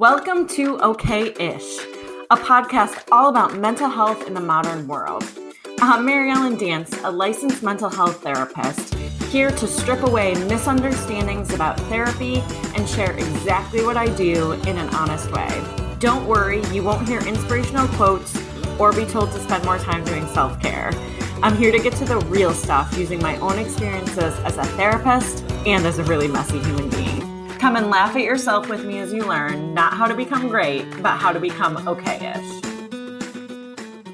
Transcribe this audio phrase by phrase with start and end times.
[0.00, 1.76] Welcome to Okay Ish,
[2.30, 5.22] a podcast all about mental health in the modern world.
[5.78, 8.94] I'm Mary Ellen Dance, a licensed mental health therapist,
[9.24, 12.36] here to strip away misunderstandings about therapy
[12.74, 15.62] and share exactly what I do in an honest way.
[15.98, 18.42] Don't worry, you won't hear inspirational quotes
[18.78, 20.92] or be told to spend more time doing self care.
[21.42, 25.44] I'm here to get to the real stuff using my own experiences as a therapist
[25.66, 27.09] and as a really messy human being.
[27.60, 30.82] Come and laugh at yourself with me as you learn not how to become great,
[31.02, 32.70] but how to become okay ish.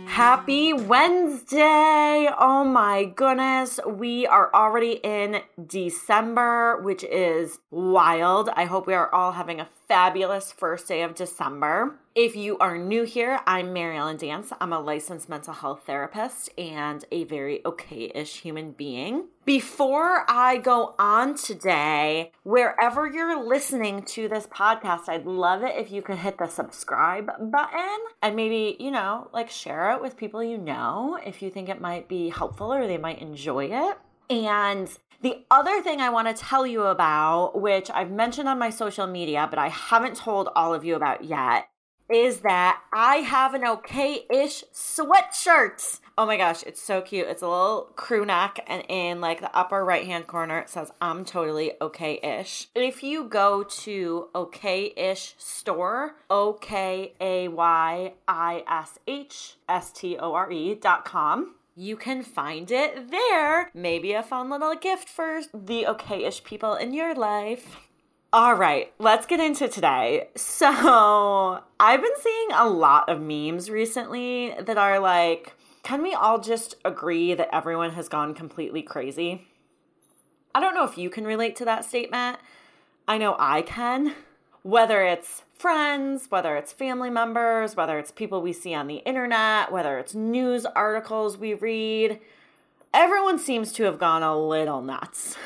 [0.05, 2.29] Happy Wednesday!
[2.37, 8.49] Oh my goodness, we are already in December, which is wild.
[8.49, 11.99] I hope we are all having a fabulous first day of December.
[12.15, 14.53] If you are new here, I'm Mary Ellen Dance.
[14.61, 19.29] I'm a licensed mental health therapist and a very okay ish human being.
[19.45, 25.93] Before I go on today, wherever you're listening to this podcast, I'd love it if
[25.93, 30.43] you could hit the subscribe button and maybe, you know, like share it with people
[30.43, 33.99] you know if you think it might be helpful or they might enjoy it.
[34.29, 34.91] And
[35.23, 39.07] the other thing I want to tell you about, which I've mentioned on my social
[39.07, 41.69] media, but I haven't told all of you about yet,
[42.09, 46.01] is that I have an okay ish sweatshirt.
[46.19, 47.27] Oh my gosh, it's so cute.
[47.29, 50.91] It's a little crew neck, and in like the upper right hand corner, it says,
[51.01, 52.69] I'm totally okay ish.
[52.75, 59.93] If you go to okay ish store, O K A Y I S H S
[59.93, 63.71] T O R E dot com, you can find it there.
[63.75, 67.77] Maybe a fun little gift for the okay ish people in your life.
[68.33, 70.29] All right, let's get into today.
[70.35, 76.41] So, I've been seeing a lot of memes recently that are like, can we all
[76.41, 79.47] just agree that everyone has gone completely crazy?
[80.55, 82.39] I don't know if you can relate to that statement.
[83.07, 84.15] I know I can.
[84.63, 89.73] Whether it's friends, whether it's family members, whether it's people we see on the internet,
[89.73, 92.21] whether it's news articles we read,
[92.93, 95.37] everyone seems to have gone a little nuts.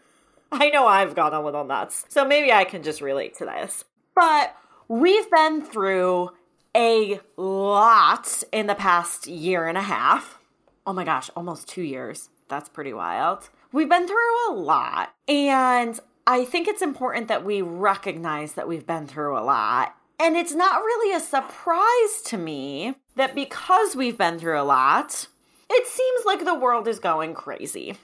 [0.52, 3.84] I know I've gone a little nuts, so maybe I can just relate to this.
[4.14, 4.56] But
[4.88, 6.30] we've been through
[6.74, 10.38] a lot in the past year and a half.
[10.86, 12.30] Oh my gosh, almost two years.
[12.48, 13.48] That's pretty wild.
[13.72, 15.14] We've been through a lot.
[15.28, 19.96] And I think it's important that we recognize that we've been through a lot.
[20.20, 25.26] And it's not really a surprise to me that because we've been through a lot,
[25.68, 27.96] it seems like the world is going crazy.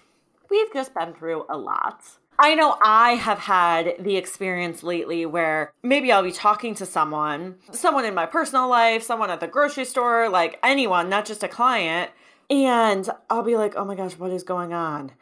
[0.50, 2.02] We've just been through a lot.
[2.36, 7.54] I know I have had the experience lately where maybe I'll be talking to someone,
[7.70, 11.48] someone in my personal life, someone at the grocery store, like anyone, not just a
[11.48, 12.10] client,
[12.50, 15.12] and I'll be like, oh my gosh, what is going on?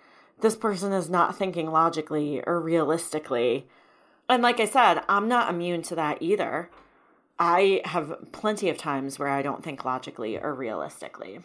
[0.45, 3.67] This person is not thinking logically or realistically.
[4.29, 6.69] And like I said, I'm not immune to that either.
[7.39, 11.41] I have plenty of times where I don't think logically or realistically.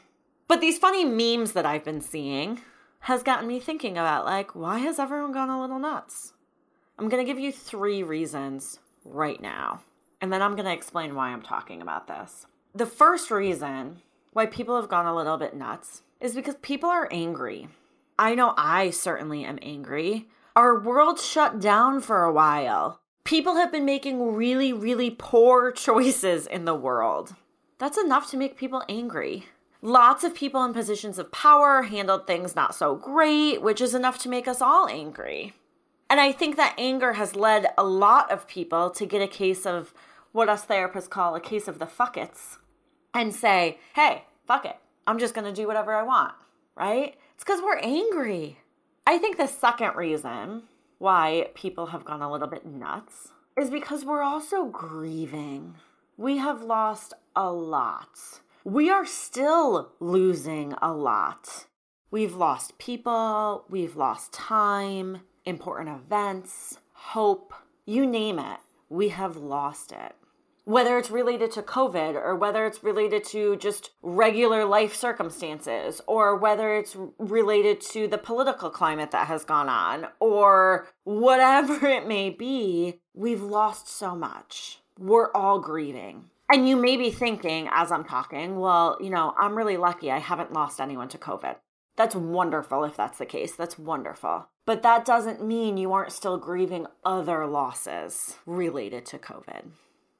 [0.49, 2.59] But these funny memes that I've been seeing,
[3.03, 6.33] has gotten me thinking about like, why has everyone gone a little nuts?
[6.97, 9.81] I'm going to give you three reasons right now,
[10.19, 12.47] and then I'm going to explain why I'm talking about this.
[12.75, 14.01] The first reason
[14.33, 17.69] why people have gone a little bit nuts is because people are angry.
[18.19, 20.27] I know I certainly am angry.
[20.53, 22.99] Our world shut down for a while.
[23.23, 27.33] People have been making really, really poor choices in the world.
[27.77, 29.45] That's enough to make people angry.
[29.81, 34.17] Lots of people in positions of power handled things not so great, which is enough
[34.17, 35.53] to make us all angry.
[36.09, 39.65] And I think that anger has led a lot of people to get a case
[39.65, 39.93] of
[40.33, 42.57] what us therapists call a case of the fuckets
[43.13, 44.75] and say, hey, fuck it.
[45.07, 46.33] I'm just going to do whatever I want,
[46.75, 47.15] right?
[47.39, 48.57] It's because we're angry.
[49.07, 50.63] I think the second reason
[50.97, 55.75] why people have gone a little bit nuts is because we're also grieving.
[56.17, 61.65] We have lost a lot we are still losing a lot.
[62.11, 67.53] We've lost people, we've lost time, important events, hope,
[67.85, 70.13] you name it, we have lost it.
[70.69, 76.35] Whether it's related to COVID or whether it's related to just regular life circumstances or
[76.35, 82.29] whether it's related to the political climate that has gone on or whatever it may
[82.29, 84.77] be, we've lost so much.
[84.99, 86.25] We're all grieving.
[86.53, 90.19] And you may be thinking as I'm talking, well, you know, I'm really lucky I
[90.19, 91.55] haven't lost anyone to COVID.
[91.97, 93.55] That's wonderful if that's the case.
[93.55, 94.49] That's wonderful.
[94.67, 99.71] But that doesn't mean you aren't still grieving other losses related to COVID.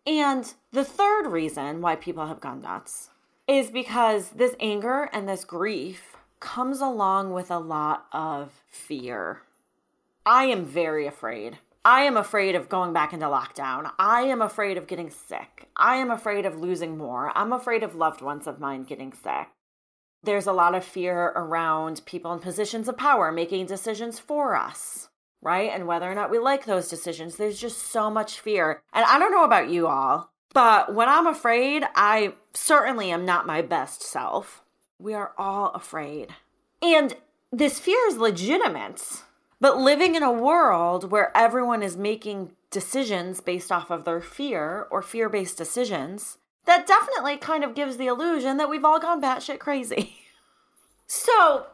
[0.06, 3.10] And the third reason why people have gone nuts
[3.48, 9.42] is because this anger and this grief comes along with a lot of fear.
[10.26, 13.92] I am very afraid I am afraid of going back into lockdown.
[13.98, 15.70] I am afraid of getting sick.
[15.78, 17.32] I am afraid of losing more.
[17.36, 19.48] I'm afraid of loved ones of mine getting sick.
[20.22, 25.09] There's a lot of fear around people in positions of power making decisions for us,
[25.42, 25.72] right?
[25.74, 27.36] And whether or not we like those decisions.
[27.36, 28.82] There's just so much fear.
[28.94, 33.48] And I don't know about you all, but when I'm afraid, I certainly am not
[33.48, 34.64] my best self.
[34.98, 36.36] We are all afraid.
[36.82, 37.16] And
[37.52, 39.24] this fear is legitimate.
[39.62, 44.88] But living in a world where everyone is making decisions based off of their fear
[44.90, 49.22] or fear based decisions, that definitely kind of gives the illusion that we've all gone
[49.22, 50.16] batshit crazy.
[51.08, 51.68] so,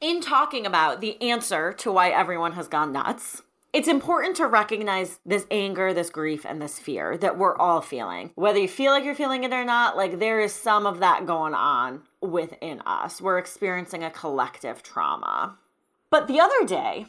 [0.00, 3.42] in talking about the answer to why everyone has gone nuts,
[3.72, 8.30] it's important to recognize this anger, this grief, and this fear that we're all feeling.
[8.34, 11.26] Whether you feel like you're feeling it or not, like there is some of that
[11.26, 13.20] going on within us.
[13.20, 15.58] We're experiencing a collective trauma.
[16.10, 17.06] But the other day,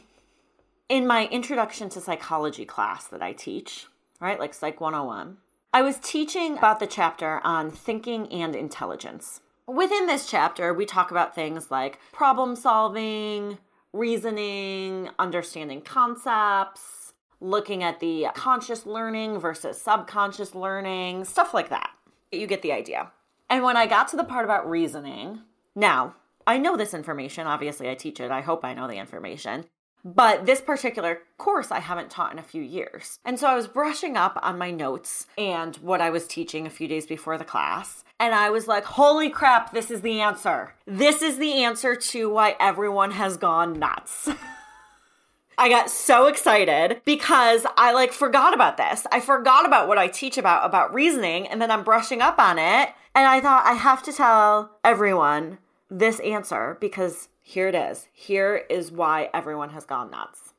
[0.88, 3.86] in my introduction to psychology class that I teach,
[4.20, 5.38] right, like Psych 101,
[5.72, 9.40] I was teaching about the chapter on thinking and intelligence.
[9.70, 13.56] Within this chapter, we talk about things like problem solving,
[13.92, 21.90] reasoning, understanding concepts, looking at the conscious learning versus subconscious learning, stuff like that.
[22.32, 23.12] You get the idea.
[23.48, 25.42] And when I got to the part about reasoning,
[25.76, 26.16] now
[26.48, 27.46] I know this information.
[27.46, 28.32] Obviously, I teach it.
[28.32, 29.66] I hope I know the information.
[30.04, 33.20] But this particular course I haven't taught in a few years.
[33.24, 36.70] And so I was brushing up on my notes and what I was teaching a
[36.70, 38.02] few days before the class.
[38.20, 40.74] And I was like, holy crap, this is the answer.
[40.86, 44.28] This is the answer to why everyone has gone nuts.
[45.58, 49.06] I got so excited because I like forgot about this.
[49.10, 52.58] I forgot about what I teach about about reasoning and then I'm brushing up on
[52.58, 55.56] it and I thought I have to tell everyone
[55.90, 58.06] this answer because here it is.
[58.12, 60.52] Here is why everyone has gone nuts.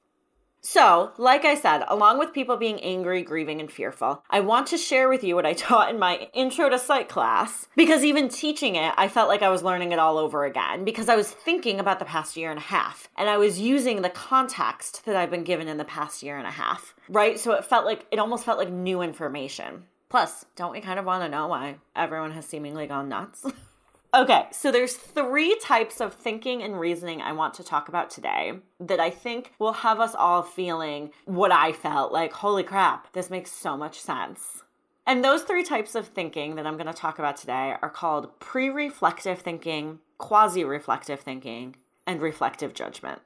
[0.63, 4.77] So, like I said, along with people being angry, grieving, and fearful, I want to
[4.77, 8.75] share with you what I taught in my intro to psych class because even teaching
[8.75, 11.79] it, I felt like I was learning it all over again because I was thinking
[11.79, 15.31] about the past year and a half and I was using the context that I've
[15.31, 17.39] been given in the past year and a half, right?
[17.39, 19.85] So it felt like it almost felt like new information.
[20.09, 23.43] Plus, don't we kind of want to know why everyone has seemingly gone nuts?
[24.13, 28.59] Okay, so there's three types of thinking and reasoning I want to talk about today
[28.81, 33.29] that I think will have us all feeling what I felt like, holy crap, this
[33.29, 34.63] makes so much sense.
[35.07, 38.37] And those three types of thinking that I'm going to talk about today are called
[38.41, 43.21] pre reflective thinking, quasi reflective thinking, and reflective judgment.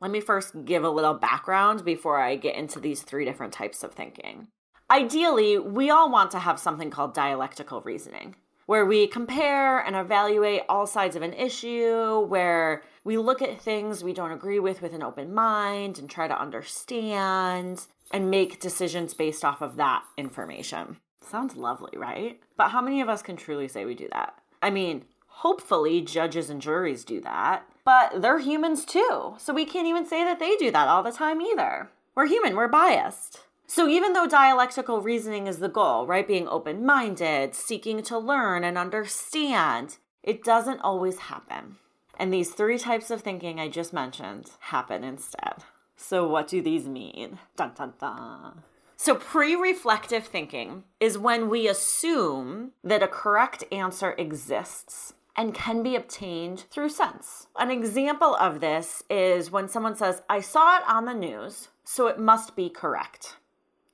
[0.00, 3.82] Let me first give a little background before I get into these three different types
[3.82, 4.46] of thinking.
[4.88, 8.36] Ideally, we all want to have something called dialectical reasoning
[8.66, 14.04] where we compare and evaluate all sides of an issue, where we look at things
[14.04, 19.14] we don't agree with with an open mind and try to understand and make decisions
[19.14, 20.98] based off of that information.
[21.20, 22.40] Sounds lovely, right?
[22.56, 24.34] But how many of us can truly say we do that?
[24.60, 29.34] I mean, hopefully judges and juries do that, but they're humans too.
[29.38, 31.90] So we can't even say that they do that all the time either.
[32.14, 33.40] We're human, we're biased.
[33.74, 38.64] So, even though dialectical reasoning is the goal, right, being open minded, seeking to learn
[38.64, 41.76] and understand, it doesn't always happen.
[42.18, 45.64] And these three types of thinking I just mentioned happen instead.
[45.96, 47.38] So, what do these mean?
[47.56, 48.62] Dun dun dun.
[48.98, 55.82] So, pre reflective thinking is when we assume that a correct answer exists and can
[55.82, 57.46] be obtained through sense.
[57.56, 62.06] An example of this is when someone says, I saw it on the news, so
[62.08, 63.36] it must be correct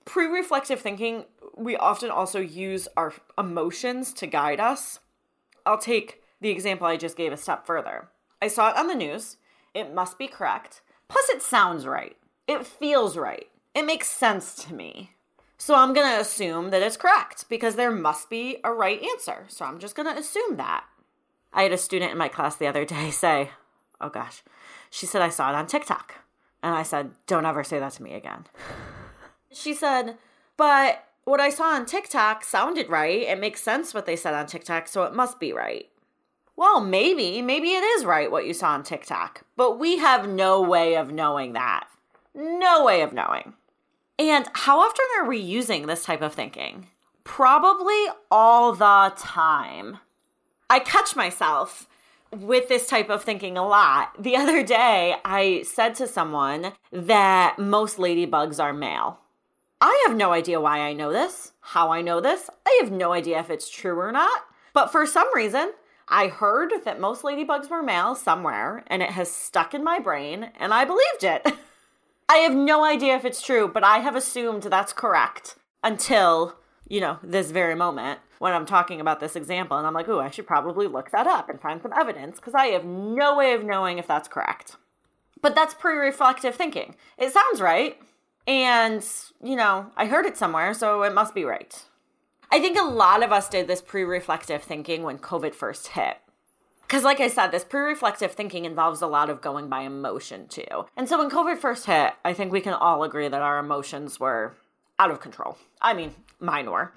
[0.09, 5.01] pre reflective thinking, we often also use our emotions to guide us.
[5.67, 8.09] I'll take the example I just gave a step further.
[8.41, 9.37] I saw it on the news.
[9.75, 10.81] It must be correct.
[11.09, 12.17] Plus, it sounds right.
[12.47, 13.49] It feels right.
[13.75, 15.13] It makes sense to me.
[15.59, 19.45] So I'm going to assume that it's correct because there must be a right answer.
[19.49, 20.85] So I'm just going to assume that.
[21.53, 23.51] I had a student in my class the other day say,
[24.01, 24.43] Oh gosh,
[24.91, 26.15] she said, I saw it on TikTok.
[26.63, 28.47] And I said, Don't ever say that to me again.
[29.53, 30.19] She said,
[30.57, 33.21] but what I saw on TikTok sounded right.
[33.21, 35.89] It makes sense what they said on TikTok, so it must be right.
[36.57, 40.61] Well, maybe, maybe it is right what you saw on TikTok, but we have no
[40.61, 41.87] way of knowing that.
[42.35, 43.53] No way of knowing.
[44.19, 46.89] And how often are we using this type of thinking?
[47.23, 49.99] Probably all the time.
[50.69, 51.87] I catch myself
[52.33, 54.21] with this type of thinking a lot.
[54.21, 59.21] The other day, I said to someone that most ladybugs are male.
[59.81, 62.51] I have no idea why I know this, how I know this.
[62.67, 64.43] I have no idea if it's true or not.
[64.73, 65.73] But for some reason,
[66.09, 70.51] I heard that most ladybugs were male somewhere, and it has stuck in my brain,
[70.59, 71.47] and I believed it.
[72.29, 76.57] I have no idea if it's true, but I have assumed that's correct until,
[76.89, 79.79] you know, this very moment when I'm talking about this example.
[79.79, 82.55] And I'm like, ooh, I should probably look that up and find some evidence because
[82.55, 84.77] I have no way of knowing if that's correct.
[85.41, 86.97] But that's pre reflective thinking.
[87.17, 87.99] It sounds right.
[88.49, 89.05] And,
[89.45, 91.85] you know, I heard it somewhere, so it must be right.
[92.51, 96.17] I think a lot of us did this pre reflective thinking when COVID first hit.
[96.81, 100.49] Because, like I said, this pre reflective thinking involves a lot of going by emotion
[100.49, 100.87] too.
[100.97, 104.19] And so, when COVID first hit, I think we can all agree that our emotions
[104.19, 104.57] were
[104.99, 105.59] out of control.
[105.83, 106.95] I mean, mine were.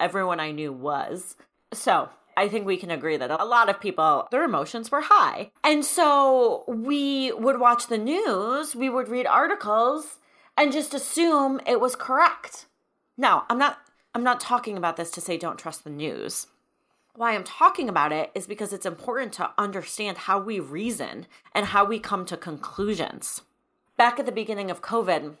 [0.00, 1.36] Everyone I knew was.
[1.72, 5.52] So, I think we can agree that a lot of people, their emotions were high.
[5.62, 10.18] And so, we would watch the news, we would read articles,
[10.58, 12.66] and just assume it was correct.
[13.16, 13.78] Now, I'm not
[14.14, 16.48] I'm not talking about this to say don't trust the news.
[17.14, 21.66] Why I'm talking about it is because it's important to understand how we reason and
[21.66, 23.42] how we come to conclusions.
[23.96, 25.36] Back at the beginning of COVID,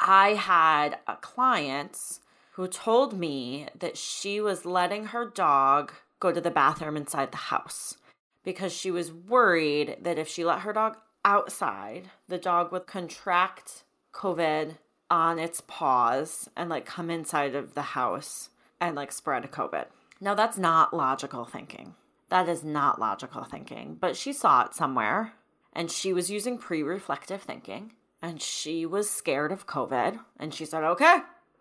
[0.00, 2.18] I had a client
[2.52, 7.36] who told me that she was letting her dog go to the bathroom inside the
[7.36, 7.96] house
[8.44, 13.84] because she was worried that if she let her dog outside, the dog would contract
[14.18, 14.76] COVID
[15.10, 19.86] on its paws and like come inside of the house and like spread COVID.
[20.20, 21.94] Now, that's not logical thinking.
[22.28, 23.96] That is not logical thinking.
[24.00, 25.34] But she saw it somewhere
[25.72, 30.64] and she was using pre reflective thinking and she was scared of COVID and she
[30.64, 31.18] said, okay,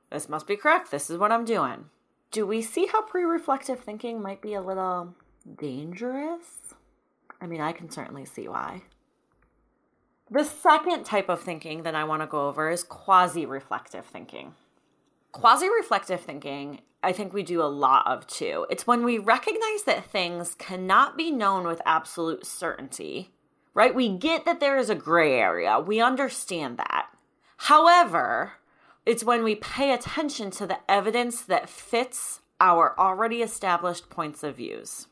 [0.09, 0.89] this must be correct.
[0.89, 1.85] This is what I'm doing.
[2.31, 5.13] Do we see how pre reflective thinking might be a little
[5.59, 6.73] dangerous?
[7.39, 8.81] I mean, I can certainly see why.
[10.29, 14.55] The second type of thinking that I want to go over is quasi reflective thinking.
[15.31, 18.65] Quasi reflective thinking, I think we do a lot of too.
[18.69, 23.31] It's when we recognize that things cannot be known with absolute certainty,
[23.74, 23.96] right?
[23.96, 27.07] We get that there is a gray area, we understand that.
[27.57, 28.53] However,
[29.05, 34.57] it's when we pay attention to the evidence that fits our already established points of
[34.57, 35.07] views.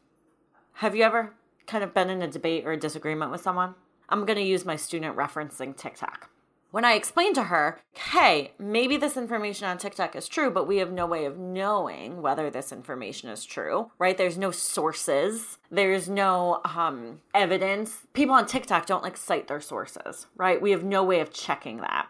[0.80, 1.36] Have you ever
[1.68, 3.76] kind of been in a debate or a disagreement with someone?
[4.10, 6.30] I'm going to use my student referencing TikTok.
[6.72, 10.78] When I explained to her, hey, maybe this information on TikTok is true, but we
[10.78, 14.18] have no way of knowing whether this information is true, right?
[14.18, 18.00] There's no sources, there's no um, evidence.
[18.12, 20.62] People on TikTok don't like cite their sources, right?
[20.62, 22.08] We have no way of checking that.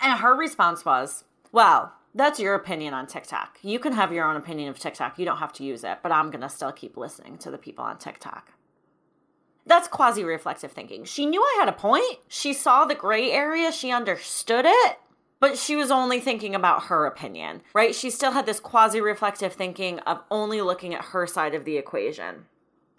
[0.00, 3.58] And her response was, well, that's your opinion on TikTok.
[3.62, 5.18] You can have your own opinion of TikTok.
[5.18, 7.58] You don't have to use it, but I'm going to still keep listening to the
[7.58, 8.52] people on TikTok.
[9.68, 11.04] That's quasi reflective thinking.
[11.04, 12.18] She knew I had a point.
[12.26, 14.98] She saw the gray area, she understood it,
[15.40, 17.94] but she was only thinking about her opinion, right?
[17.94, 21.76] She still had this quasi reflective thinking of only looking at her side of the
[21.76, 22.46] equation.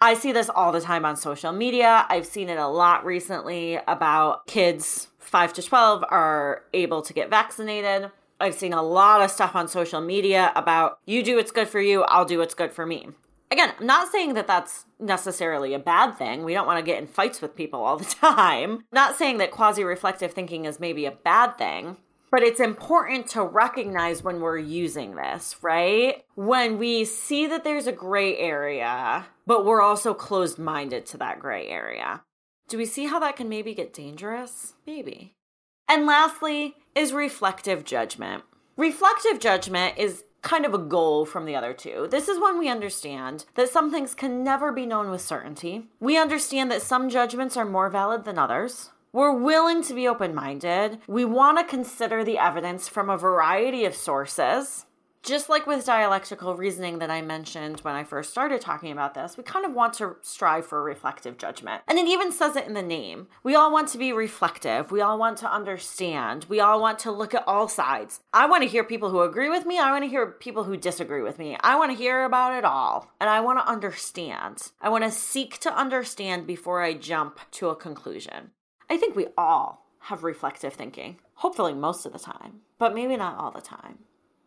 [0.00, 2.06] I see this all the time on social media.
[2.08, 7.28] I've seen it a lot recently about kids 5 to 12 are able to get
[7.28, 8.12] vaccinated.
[8.38, 11.80] I've seen a lot of stuff on social media about you do what's good for
[11.80, 13.08] you, I'll do what's good for me
[13.50, 16.44] again, I'm not saying that that's necessarily a bad thing.
[16.44, 18.84] We don't want to get in fights with people all the time.
[18.92, 21.96] Not saying that quasi reflective thinking is maybe a bad thing.
[22.30, 26.22] But it's important to recognize when we're using this, right?
[26.36, 31.40] When we see that there's a gray area, but we're also closed minded to that
[31.40, 32.22] gray area.
[32.68, 34.74] Do we see how that can maybe get dangerous?
[34.86, 35.34] Maybe.
[35.88, 38.44] And lastly, is reflective judgment.
[38.76, 42.08] Reflective judgment is kind of a goal from the other two.
[42.10, 45.88] This is when we understand that some things can never be known with certainty.
[46.00, 48.90] We understand that some judgments are more valid than others.
[49.12, 50.98] We're willing to be open minded.
[51.08, 54.86] We want to consider the evidence from a variety of sources
[55.22, 59.36] just like with dialectical reasoning that I mentioned when I first started talking about this,
[59.36, 61.82] we kind of want to strive for reflective judgment.
[61.86, 63.28] And it even says it in the name.
[63.42, 64.90] We all want to be reflective.
[64.90, 66.46] We all want to understand.
[66.48, 68.20] We all want to look at all sides.
[68.32, 69.78] I want to hear people who agree with me.
[69.78, 71.56] I want to hear people who disagree with me.
[71.60, 73.10] I want to hear about it all.
[73.20, 74.70] And I want to understand.
[74.80, 78.52] I want to seek to understand before I jump to a conclusion.
[78.88, 83.38] I think we all have reflective thinking, hopefully, most of the time, but maybe not
[83.38, 83.98] all the time.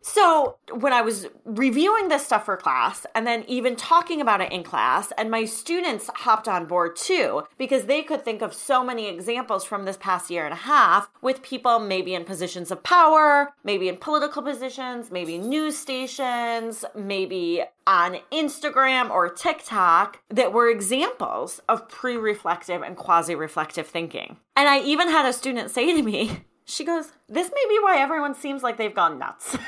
[0.06, 4.52] So, when I was reviewing this stuff for class and then even talking about it
[4.52, 8.84] in class, and my students hopped on board too, because they could think of so
[8.84, 12.82] many examples from this past year and a half with people maybe in positions of
[12.82, 20.68] power, maybe in political positions, maybe news stations, maybe on Instagram or TikTok that were
[20.68, 24.36] examples of pre reflective and quasi reflective thinking.
[24.54, 27.98] And I even had a student say to me, she goes, This may be why
[27.98, 29.56] everyone seems like they've gone nuts.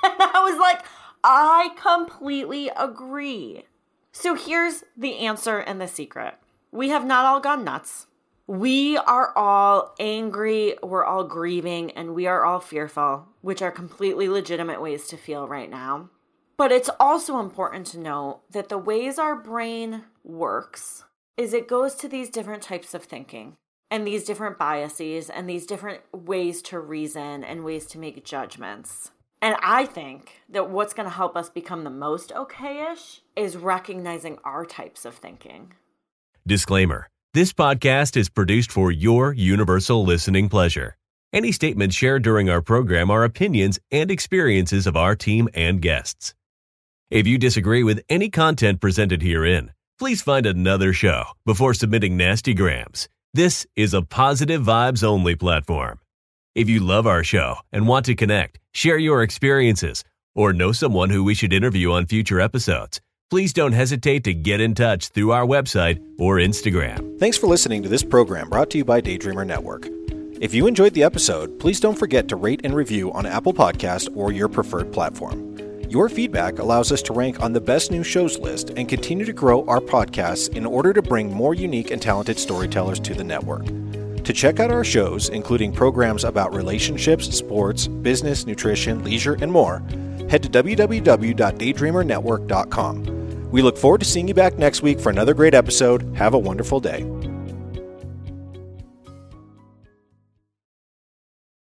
[0.04, 0.84] and I was like,
[1.24, 3.64] I completely agree.
[4.12, 6.34] So here's the answer and the secret
[6.70, 8.06] we have not all gone nuts.
[8.46, 14.28] We are all angry, we're all grieving, and we are all fearful, which are completely
[14.28, 16.08] legitimate ways to feel right now.
[16.56, 21.04] But it's also important to note that the ways our brain works
[21.36, 23.56] is it goes to these different types of thinking
[23.90, 29.12] and these different biases and these different ways to reason and ways to make judgments.
[29.40, 34.38] And I think that what's going to help us become the most okayish is recognizing
[34.44, 35.74] our types of thinking.
[36.46, 40.96] Disclaimer This podcast is produced for your universal listening pleasure.
[41.32, 46.34] Any statements shared during our program are opinions and experiences of our team and guests.
[47.10, 52.54] If you disagree with any content presented herein, please find another show before submitting nasty
[52.54, 53.08] grams.
[53.34, 56.00] This is a positive vibes only platform.
[56.58, 60.02] If you love our show and want to connect, share your experiences,
[60.34, 63.00] or know someone who we should interview on future episodes,
[63.30, 67.16] please don't hesitate to get in touch through our website or Instagram.
[67.20, 69.86] Thanks for listening to this program brought to you by Daydreamer Network.
[70.40, 74.16] If you enjoyed the episode, please don't forget to rate and review on Apple Podcast
[74.16, 75.56] or your preferred platform.
[75.88, 79.32] Your feedback allows us to rank on the best new shows list and continue to
[79.32, 83.64] grow our podcasts in order to bring more unique and talented storytellers to the network.
[84.28, 89.78] To check out our shows, including programs about relationships, sports, business, nutrition, leisure, and more,
[90.28, 93.50] head to www.daydreamernetwork.com.
[93.50, 96.14] We look forward to seeing you back next week for another great episode.
[96.14, 97.04] Have a wonderful day.